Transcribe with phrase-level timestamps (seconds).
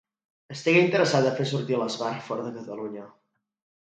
[0.53, 3.07] Estigué interessat a fer sortir l'Esbart fora de Catalunya.